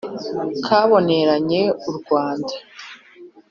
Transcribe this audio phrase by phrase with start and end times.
[0.65, 2.53] kaboneranye u rwanda